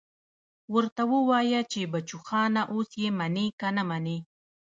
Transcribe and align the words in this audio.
ورته 0.73 1.03
ووايه 1.11 1.61
چې 1.71 1.81
بچوخانه 1.91 2.61
اوس 2.73 2.89
يې 3.01 3.09
منې 3.19 3.47
که 3.59 3.67
نه 3.75 3.83
منې. 3.89 4.17